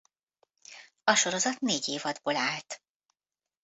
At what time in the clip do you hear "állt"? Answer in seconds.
2.35-2.81